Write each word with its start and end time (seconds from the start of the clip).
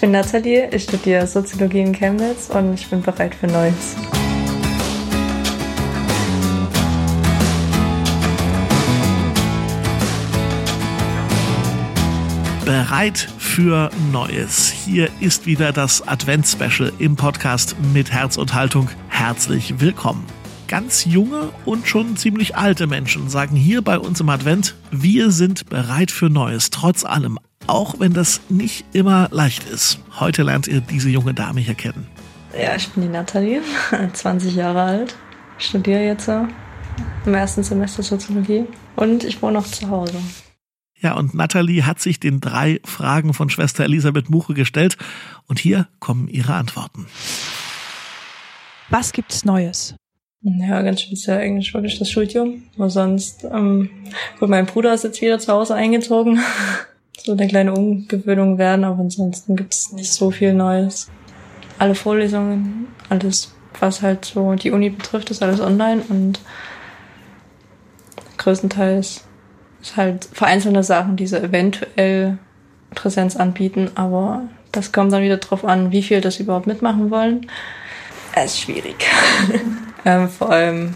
Ich 0.00 0.02
bin 0.02 0.12
Nathalie, 0.12 0.70
ich 0.74 0.84
studiere 0.84 1.26
Soziologie 1.26 1.80
in 1.80 1.92
Chemnitz 1.92 2.48
und 2.48 2.72
ich 2.72 2.88
bin 2.88 3.02
bereit 3.02 3.34
für 3.34 3.46
Neues. 3.48 3.94
Bereit 12.64 13.28
für 13.36 13.90
Neues. 14.10 14.70
Hier 14.70 15.10
ist 15.20 15.44
wieder 15.44 15.70
das 15.70 16.08
Advent-Special 16.08 16.94
im 16.98 17.16
Podcast 17.16 17.76
mit 17.92 18.10
Herz 18.10 18.38
und 18.38 18.54
Haltung. 18.54 18.88
Herzlich 19.10 19.80
willkommen. 19.80 20.24
Ganz 20.66 21.04
junge 21.04 21.50
und 21.66 21.86
schon 21.86 22.16
ziemlich 22.16 22.56
alte 22.56 22.86
Menschen 22.86 23.28
sagen 23.28 23.54
hier 23.54 23.82
bei 23.82 23.98
uns 23.98 24.18
im 24.20 24.30
Advent, 24.30 24.76
wir 24.90 25.30
sind 25.30 25.68
bereit 25.68 26.10
für 26.10 26.30
Neues, 26.30 26.70
trotz 26.70 27.04
allem 27.04 27.38
auch 27.70 28.00
wenn 28.00 28.12
das 28.12 28.40
nicht 28.48 28.84
immer 28.92 29.28
leicht 29.30 29.64
ist. 29.68 30.00
Heute 30.18 30.42
lernt 30.42 30.66
ihr 30.66 30.80
diese 30.80 31.08
junge 31.08 31.34
Dame 31.34 31.60
hier 31.60 31.74
kennen. 31.74 32.06
Ja, 32.52 32.74
ich 32.74 32.88
bin 32.90 33.04
die 33.04 33.08
Nathalie, 33.08 33.62
20 34.12 34.54
Jahre 34.54 34.82
alt, 34.82 35.16
studiere 35.58 36.02
jetzt 36.04 36.28
im 36.28 37.34
ersten 37.34 37.62
Semester 37.62 38.02
Soziologie 38.02 38.66
und 38.96 39.24
ich 39.24 39.40
wohne 39.40 39.54
noch 39.54 39.66
zu 39.66 39.88
Hause. 39.88 40.20
Ja, 40.98 41.16
und 41.16 41.32
Nathalie 41.32 41.86
hat 41.86 42.00
sich 42.00 42.20
den 42.20 42.40
drei 42.40 42.80
Fragen 42.84 43.32
von 43.32 43.48
Schwester 43.48 43.84
Elisabeth 43.84 44.28
Muche 44.28 44.52
gestellt 44.52 44.98
und 45.46 45.58
hier 45.58 45.88
kommen 45.98 46.28
ihre 46.28 46.54
Antworten. 46.54 47.06
Was 48.90 49.12
gibt's 49.12 49.44
Neues? 49.44 49.94
Ja, 50.42 50.82
ganz 50.82 51.02
speziell 51.02 51.38
eigentlich 51.38 51.72
wirklich 51.72 51.98
das 51.98 52.10
Studium. 52.10 52.64
Nur 52.76 52.90
sonst, 52.90 53.44
ähm, 53.44 53.90
gut, 54.38 54.48
mein 54.48 54.66
Bruder 54.66 54.92
ist 54.92 55.04
jetzt 55.04 55.20
wieder 55.20 55.38
zu 55.38 55.52
Hause 55.52 55.74
eingezogen. 55.74 56.40
so 57.24 57.32
eine 57.32 57.48
kleine 57.48 57.72
Umgewöhnung 57.72 58.58
werden, 58.58 58.84
aber 58.84 59.00
ansonsten 59.00 59.56
gibt 59.56 59.74
es 59.74 59.92
nicht 59.92 60.12
so 60.12 60.30
viel 60.30 60.52
Neues. 60.52 61.08
Alle 61.78 61.94
Vorlesungen, 61.94 62.88
alles, 63.08 63.52
was 63.78 64.02
halt 64.02 64.24
so 64.24 64.54
die 64.54 64.70
Uni 64.70 64.90
betrifft, 64.90 65.30
ist 65.30 65.42
alles 65.42 65.60
online 65.60 66.02
und 66.08 66.40
größtenteils 68.38 69.24
ist 69.82 69.96
halt 69.96 70.28
vereinzelte 70.32 70.82
Sachen, 70.82 71.16
die 71.16 71.26
so 71.26 71.36
eventuell 71.36 72.38
Präsenz 72.94 73.36
anbieten, 73.36 73.90
aber 73.94 74.42
das 74.72 74.92
kommt 74.92 75.12
dann 75.12 75.22
wieder 75.22 75.38
drauf 75.38 75.64
an, 75.64 75.92
wie 75.92 76.02
viel 76.02 76.20
das 76.20 76.40
überhaupt 76.40 76.66
mitmachen 76.66 77.10
wollen. 77.10 77.46
Es 78.34 78.52
ist 78.52 78.60
schwierig. 78.60 78.96
ähm, 80.04 80.28
vor 80.28 80.50
allem 80.50 80.94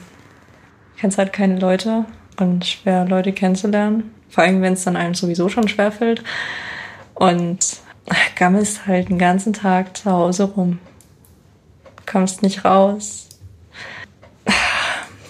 kennst 0.98 1.18
halt 1.18 1.32
keine 1.32 1.58
Leute 1.58 2.04
und 2.38 2.64
schwer 2.64 3.04
Leute 3.06 3.32
kennenzulernen. 3.32 4.10
Vor 4.34 4.42
allem, 4.42 4.62
wenn 4.62 4.72
es 4.72 4.82
dann 4.82 4.96
einem 4.96 5.14
sowieso 5.14 5.48
schon 5.48 5.68
schwerfällt. 5.68 6.24
Und 7.14 7.58
gammelst 8.34 8.86
halt 8.88 9.08
den 9.08 9.18
ganzen 9.18 9.52
Tag 9.52 9.96
zu 9.96 10.10
Hause 10.10 10.44
rum. 10.44 10.80
Kommst 12.04 12.42
nicht 12.42 12.64
raus. 12.64 13.28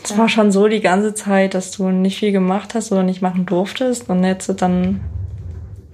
Es 0.03 0.17
war 0.17 0.31
schon 0.31 0.51
so 0.51 0.69
die 0.69 0.81
ganze 0.81 1.13
Zeit, 1.13 1.53
dass 1.53 1.71
du 1.71 1.91
nicht 1.91 2.19
viel 2.19 2.33
gemacht 2.33 2.75
hast 2.75 2.93
oder 2.93 3.03
nicht 3.03 3.21
machen 3.21 3.45
durftest. 3.45 4.09
Und 4.09 4.25
jetzt 4.25 4.49
dann 4.63 5.03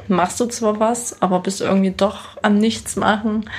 machst 0.06 0.38
du 0.38 0.46
zwar 0.46 0.78
was, 0.78 1.20
aber 1.20 1.40
bist 1.40 1.60
irgendwie 1.60 1.90
doch 1.90 2.36
am 2.42 2.58
Nichts 2.58 2.94
machen. 2.94 3.50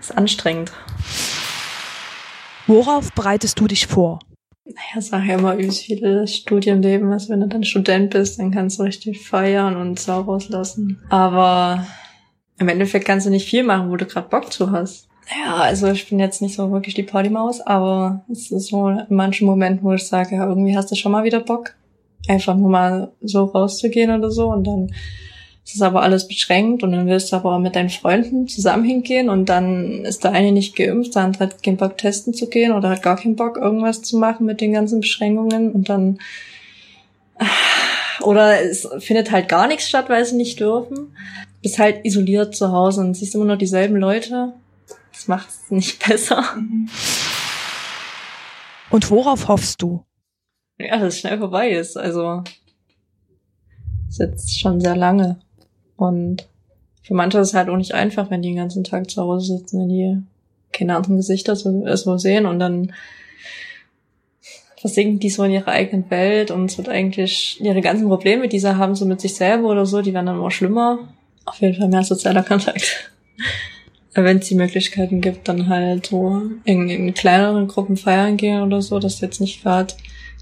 Ist 0.00 0.16
anstrengend. 0.16 0.72
Worauf 2.66 3.12
bereitest 3.12 3.60
du 3.60 3.66
dich 3.66 3.86
vor? 3.86 4.18
Naja, 4.64 5.00
sag 5.00 5.26
ja 5.26 5.34
immer 5.34 5.54
übelst 5.54 5.82
viele 5.82 6.26
Studienleben, 6.26 7.12
also 7.12 7.30
wenn 7.30 7.40
du 7.40 7.48
dann 7.48 7.64
Student 7.64 8.10
bist, 8.10 8.38
dann 8.38 8.52
kannst 8.52 8.78
du 8.78 8.84
richtig 8.84 9.26
feiern 9.26 9.76
und 9.76 9.98
Sau 9.98 10.20
rauslassen. 10.20 11.00
Aber 11.08 11.86
im 12.58 12.68
Endeffekt 12.68 13.06
kannst 13.06 13.26
du 13.26 13.30
nicht 13.30 13.48
viel 13.48 13.64
machen, 13.64 13.90
wo 13.90 13.96
du 13.96 14.06
gerade 14.06 14.28
Bock 14.28 14.52
zu 14.52 14.70
hast. 14.70 15.08
Ja, 15.44 15.56
also 15.56 15.88
ich 15.88 16.08
bin 16.08 16.18
jetzt 16.18 16.42
nicht 16.42 16.54
so 16.54 16.70
wirklich 16.70 16.94
die 16.94 17.02
Partymaus, 17.02 17.60
aber 17.60 18.24
es 18.30 18.50
ist 18.50 18.68
so 18.68 18.88
in 18.88 19.04
manchen 19.08 19.46
Momenten, 19.46 19.84
wo 19.84 19.92
ich 19.92 20.06
sage, 20.06 20.36
ja, 20.36 20.46
irgendwie 20.46 20.76
hast 20.76 20.90
du 20.90 20.94
schon 20.94 21.12
mal 21.12 21.24
wieder 21.24 21.40
Bock, 21.40 21.74
einfach 22.28 22.56
nur 22.56 22.70
mal 22.70 23.12
so 23.20 23.44
rauszugehen 23.44 24.10
oder 24.10 24.30
so 24.30 24.48
und 24.48 24.66
dann 24.66 24.92
es 25.64 25.74
ist 25.74 25.82
aber 25.82 26.02
alles 26.02 26.26
beschränkt 26.26 26.82
und 26.82 26.92
dann 26.92 27.06
willst 27.06 27.32
du 27.32 27.36
aber 27.36 27.58
mit 27.58 27.76
deinen 27.76 27.90
Freunden 27.90 28.48
zusammen 28.48 28.84
hingehen 28.84 29.28
und 29.28 29.48
dann 29.48 30.04
ist 30.04 30.24
der 30.24 30.32
eine 30.32 30.50
nicht 30.50 30.74
geimpft, 30.74 31.14
der 31.14 31.22
andere 31.22 31.44
hat 31.44 31.62
keinen 31.62 31.76
Bock 31.76 31.96
testen 31.98 32.34
zu 32.34 32.48
gehen 32.48 32.72
oder 32.72 32.90
hat 32.90 33.02
gar 33.02 33.16
keinen 33.16 33.36
Bock 33.36 33.56
irgendwas 33.56 34.02
zu 34.02 34.18
machen 34.18 34.44
mit 34.44 34.60
den 34.60 34.72
ganzen 34.72 35.00
Beschränkungen 35.00 35.72
und 35.72 35.88
dann 35.88 36.18
oder 38.22 38.62
es 38.62 38.88
findet 38.98 39.30
halt 39.30 39.48
gar 39.48 39.66
nichts 39.66 39.88
statt, 39.88 40.08
weil 40.08 40.24
sie 40.24 40.36
nicht 40.36 40.60
dürfen. 40.60 41.16
Bist 41.62 41.78
halt 41.78 42.04
isoliert 42.04 42.54
zu 42.56 42.72
Hause 42.72 43.00
und 43.00 43.14
siehst 43.14 43.34
immer 43.34 43.44
nur 43.44 43.56
dieselben 43.56 43.96
Leute. 43.96 44.54
Das 45.12 45.28
macht 45.28 45.48
es 45.48 45.70
nicht 45.70 46.06
besser. 46.08 46.44
Und 48.90 49.10
worauf 49.10 49.48
hoffst 49.48 49.80
du? 49.82 50.04
Ja, 50.78 50.98
dass 50.98 51.14
es 51.14 51.20
schnell 51.20 51.38
vorbei 51.38 51.70
ist. 51.70 51.96
Also 51.96 52.42
ist 54.08 54.18
jetzt 54.18 54.60
schon 54.60 54.80
sehr 54.80 54.96
lange. 54.96 55.40
Und 55.96 56.48
für 57.02 57.14
manche 57.14 57.38
ist 57.38 57.48
es 57.48 57.54
halt 57.54 57.68
auch 57.68 57.76
nicht 57.76 57.94
einfach, 57.94 58.30
wenn 58.30 58.42
die 58.42 58.50
den 58.50 58.56
ganzen 58.56 58.84
Tag 58.84 59.10
zu 59.10 59.22
Hause 59.22 59.58
sitzen, 59.58 59.80
wenn 59.80 59.88
die 59.88 60.22
keine 60.72 60.96
anderen 60.96 61.16
Gesichter 61.16 61.54
so, 61.54 61.84
so 61.96 62.18
sehen 62.18 62.46
und 62.46 62.58
dann 62.58 62.92
versinken 64.82 65.20
die 65.20 65.30
so 65.30 65.44
in 65.44 65.52
ihrer 65.52 65.68
eigenen 65.68 66.10
Welt 66.10 66.50
und 66.50 66.70
es 66.70 66.76
wird 66.76 66.88
eigentlich 66.88 67.60
ihre 67.60 67.80
ganzen 67.80 68.08
Probleme, 68.08 68.48
die 68.48 68.58
sie 68.58 68.76
haben, 68.76 68.96
so 68.96 69.04
mit 69.04 69.20
sich 69.20 69.34
selber 69.34 69.68
oder 69.68 69.86
so, 69.86 70.02
die 70.02 70.12
werden 70.12 70.26
dann 70.26 70.38
immer 70.38 70.50
schlimmer. 70.50 70.98
Auf 71.44 71.60
jeden 71.60 71.76
Fall 71.76 71.88
mehr 71.88 72.02
sozialer 72.02 72.42
Kontakt. 72.42 73.12
Wenn 74.14 74.38
es 74.38 74.48
die 74.48 74.56
Möglichkeiten 74.56 75.20
gibt, 75.20 75.48
dann 75.48 75.68
halt 75.68 76.06
so 76.06 76.42
in, 76.64 76.88
in 76.88 77.14
kleineren 77.14 77.68
Gruppen 77.68 77.96
feiern 77.96 78.36
gehen 78.36 78.60
oder 78.62 78.82
so, 78.82 78.98
dass 78.98 79.20
jetzt 79.20 79.40
nicht 79.40 79.62
gerade 79.62 79.94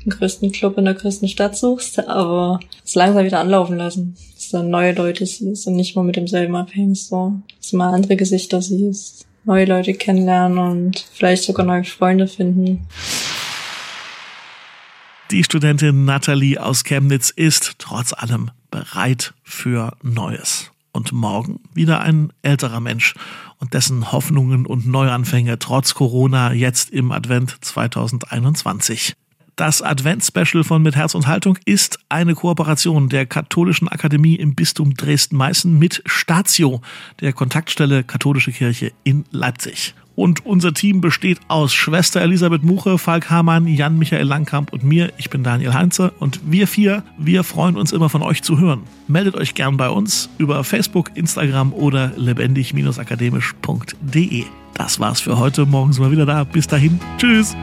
den 0.05 0.11
größten 0.11 0.51
Club 0.53 0.79
in 0.79 0.87
der 0.87 0.95
größten 0.95 1.29
Stadt 1.29 1.57
suchst, 1.57 2.09
aber 2.09 2.61
es 2.83 2.95
langsam 2.95 3.25
wieder 3.25 3.41
anlaufen 3.41 3.77
lassen. 3.77 4.17
Dass 4.53 4.63
neue 4.63 4.93
Leute 4.93 5.27
siehst 5.27 5.67
und 5.67 5.77
nicht 5.77 5.95
mehr 5.95 6.05
mit 6.05 6.17
demselben 6.17 6.57
abhängst, 6.57 7.09
so. 7.09 7.41
Dass 7.59 7.71
du 7.71 7.77
mal 7.77 7.95
andere 7.95 8.17
Gesichter 8.17 8.61
siehst, 8.63 9.27
neue 9.45 9.65
Leute 9.65 9.95
kennenlernen 9.95 10.59
und 10.59 11.07
vielleicht 11.13 11.45
sogar 11.45 11.67
neue 11.67 11.85
Freunde 11.85 12.27
finden. 12.27 12.87
Die 15.31 15.45
Studentin 15.45 16.05
Nathalie 16.05 16.61
aus 16.61 16.83
Chemnitz 16.83 17.31
ist 17.31 17.75
trotz 17.79 18.13
allem 18.13 18.51
bereit 18.71 19.33
für 19.45 19.97
Neues. 20.03 20.73
Und 20.93 21.13
morgen 21.13 21.61
wieder 21.73 22.01
ein 22.01 22.33
älterer 22.43 22.81
Mensch 22.81 23.15
und 23.59 23.75
dessen 23.75 24.11
Hoffnungen 24.11 24.67
und 24.67 24.89
Neuanfänge 24.89 25.61
trotz 25.61 25.95
Corona 25.95 26.53
jetzt 26.53 26.91
im 26.91 27.13
Advent 27.13 27.57
2021. 27.61 29.15
Das 29.61 29.83
Advents-Special 29.83 30.65
von 30.65 30.81
Mit 30.81 30.97
Herz 30.97 31.15
und 31.15 31.27
Haltung 31.27 31.59
ist 31.67 31.99
eine 32.09 32.35
Kooperation 32.35 33.11
der 33.11 33.27
Katholischen 33.27 33.89
Akademie 33.89 34.37
im 34.37 34.55
Bistum 34.55 34.95
Dresden-Meißen 34.95 35.79
mit 35.79 36.03
Statio, 36.07 36.81
der 37.21 37.35
Kontaktstelle 37.35 38.03
Katholische 38.03 38.53
Kirche 38.53 38.93
in 39.05 39.27
Leipzig. 39.33 39.95
Und 40.15 40.47
unser 40.47 40.73
Team 40.73 41.03
besteht 41.03 41.41
aus 41.49 41.75
Schwester 41.75 42.23
Elisabeth 42.23 42.63
Muche, 42.63 42.97
Falk 42.97 43.29
Hamann, 43.29 43.67
Jan-Michael 43.67 44.27
Langkamp 44.27 44.73
und 44.73 44.83
mir. 44.83 45.13
Ich 45.19 45.29
bin 45.29 45.45
Daniel 45.45 45.75
Heinze 45.75 46.13
und 46.19 46.41
wir 46.47 46.67
vier, 46.67 47.03
wir 47.19 47.45
freuen 47.45 47.77
uns 47.77 47.93
immer 47.93 48.09
von 48.09 48.23
euch 48.23 48.43
zu 48.43 48.59
hören. 48.59 48.85
Meldet 49.09 49.35
euch 49.35 49.53
gern 49.53 49.77
bei 49.77 49.91
uns 49.91 50.31
über 50.39 50.65
Facebook, 50.65 51.11
Instagram 51.17 51.75
oder 51.75 52.15
lebendig-akademisch.de. 52.17 54.45
Das 54.73 55.01
war's 55.01 55.21
für 55.21 55.37
heute. 55.37 55.67
Morgen 55.67 55.93
sind 55.93 56.03
wir 56.03 56.13
wieder 56.13 56.25
da. 56.25 56.45
Bis 56.45 56.67
dahin. 56.67 56.99
Tschüss. 57.19 57.55